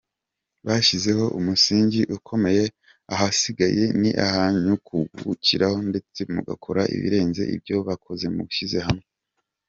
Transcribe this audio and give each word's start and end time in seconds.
Bashyizeho 0.65 1.25
umusingi 1.39 2.01
ukomeye 2.17 2.63
ahasigaye 3.13 3.83
ni 4.01 4.11
ahanyu 4.27 4.71
kuwubakiraho 4.85 5.77
ndetse 5.89 6.19
mugakora 6.33 6.81
ibirenze 6.95 7.41
ibyo 7.55 7.75
bakoze 7.87 8.25
mushyize 8.35 8.79
hamwe”. 8.87 9.05